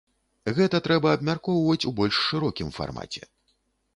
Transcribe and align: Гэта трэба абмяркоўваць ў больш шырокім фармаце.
Гэта 0.59 0.77
трэба 0.87 1.11
абмяркоўваць 1.17 1.79
ў 1.79 1.91
больш 1.99 2.15
шырокім 2.29 2.71
фармаце. 2.79 3.21